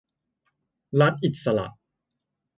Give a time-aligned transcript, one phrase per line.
[0.99, 1.67] รัฐอิสระ